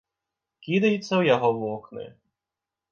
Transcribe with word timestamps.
Кідаецца 0.67 1.01
ў 1.01 1.23
яго 1.35 1.49
вокны. 1.61 2.05